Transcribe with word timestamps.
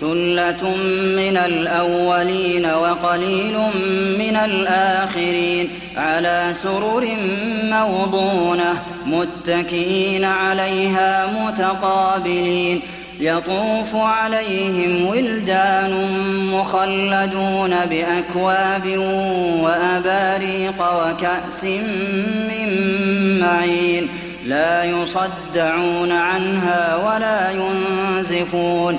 ثلة 0.00 0.76
من 1.16 1.36
الأولين 1.36 2.66
وقليل 2.66 3.58
من 4.18 4.36
الآخرين 4.36 5.68
على 5.96 6.50
سرر 6.52 7.08
موضونة 7.62 8.82
متكئين 9.06 10.24
عليها 10.24 11.26
متقابلين 11.26 12.80
يطوف 13.20 13.96
عليهم 13.96 15.06
ولدان 15.06 16.08
مخلدون 16.52 17.76
بأكواب 17.90 18.98
وأباريق 19.62 20.80
وكأس 20.80 21.64
من 22.48 22.68
معين 23.40 24.08
لا 24.46 24.84
يصدعون 24.84 26.12
عنها 26.12 26.96
ولا 26.96 27.50
ينزفون 27.50 28.98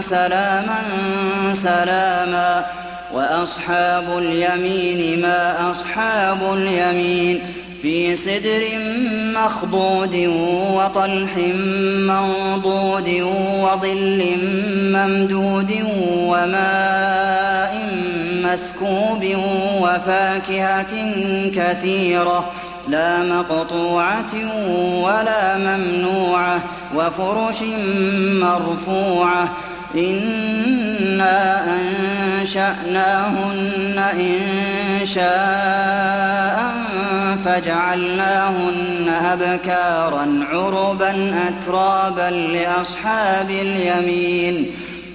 سلاما 0.00 0.82
سلاما 1.52 2.66
وأصحاب 3.14 4.18
اليمين 4.18 5.20
ما 5.22 5.70
أصحاب 5.70 6.38
اليمين 6.52 7.40
في 7.82 8.16
سدر 8.16 8.64
مخضود 9.34 10.16
وطلح 10.74 11.36
منضود 12.08 13.08
وظل 13.62 14.24
ممدود 14.82 15.84
وماء 16.12 17.88
مسكوب 18.44 19.24
وفاكهة 19.80 21.12
كثيرة 21.54 22.50
لا 22.88 23.22
مقطوعة 23.22 24.34
ولا 25.04 25.58
ممنوعة 25.58 26.60
وفرش 26.96 27.62
مرفوعة 28.42 29.48
إنا 29.94 31.64
أنشأناهن 32.40 33.98
إن 33.98 34.40
شاء 35.06 36.72
فجعلناهن 37.44 39.08
أبكارا 39.24 40.44
عربا 40.50 41.34
أترابا 41.48 42.30
لأصحاب 42.30 43.50
اليمين 43.50 44.70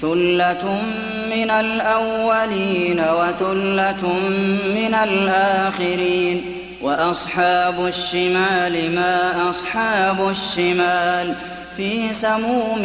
ثلة 0.00 0.82
من 1.30 1.50
الأولين 1.50 3.00
وثلة 3.00 4.12
من 4.74 4.94
الآخرين 4.94 6.44
وأصحاب 6.82 7.86
الشمال 7.86 8.94
ما 8.94 9.50
أصحاب 9.50 10.28
الشمال 10.28 11.34
في 11.76 12.12
سموم 12.12 12.84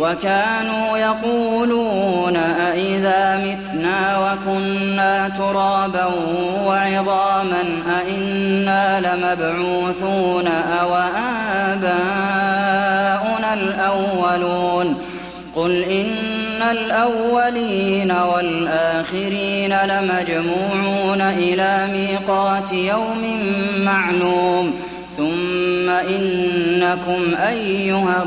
وكانوا 0.00 0.98
يقولون 0.98 2.36
أئذا 2.36 3.36
متنا 3.36 4.18
وكنا 4.18 5.28
ترابا 5.28 6.06
وعظاما 6.66 7.62
أئنا 8.00 9.00
لمبعوثون 9.00 10.46
أو 10.80 10.94
آباؤنا 11.74 13.54
الأولون 13.54 14.96
قل 15.56 15.82
إن 15.84 16.62
الأولين 16.70 18.12
والآخرين 18.12 19.72
لمجموعون 19.72 21.20
إلى 21.20 21.86
ميقات 21.92 22.72
يوم 22.72 23.42
معلوم 23.84 24.74
ثم 25.16 25.90
إنكم 25.90 27.34
أيها 27.48 28.26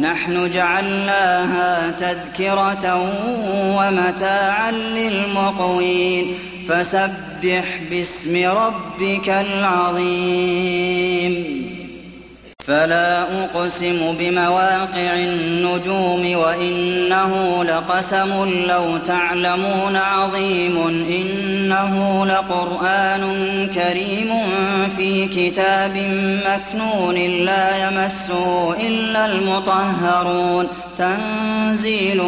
نحن 0.00 0.50
جعلناها 0.50 1.90
تذكرة 1.90 3.10
ومتاعا 3.76 4.70
للمقوين. 4.70 6.34
فسبح 6.68 7.78
باسم 7.90 8.46
ربك 8.46 9.28
العظيم. 9.28 10.56
فلا 12.66 13.22
أقسم 13.22 14.16
بمواقع 14.18 15.14
النجوم 15.14 16.36
وإنه 16.36 17.64
لقسم 17.64 18.50
لو 18.68 18.96
تعلمون 18.96 19.96
عظيم. 19.96 20.76
إنه 21.10 22.26
لقرآن 22.26 23.22
كريم 23.74 24.32
في 24.96 25.26
كتاب 25.26 25.96
مكنون 26.46 27.14
لا 27.14 27.88
يمسه 27.88 28.76
إلا 28.80 29.26
المطهرون. 29.26 30.68
تنزيل 30.98 32.22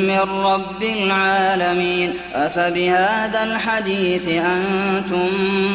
من 0.00 0.44
رب 0.44 0.82
العالمين. 0.82 2.12
أفبهذا 2.34 3.44
الحديث 3.44 4.28
أنتم 4.28 5.28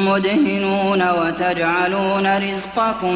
مدهنون 0.07 1.03
وتجعلون 1.09 2.37
رزقكم 2.37 3.15